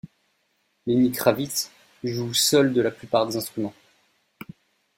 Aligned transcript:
Lenny 0.87 1.11
Kravitz 1.11 1.69
joue 2.03 2.33
seul 2.33 2.73
de 2.73 2.81
la 2.81 2.89
plupart 2.89 3.27
des 3.27 3.37
instruments. 3.37 3.75